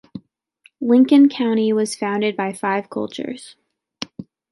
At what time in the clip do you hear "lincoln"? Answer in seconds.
0.81-1.29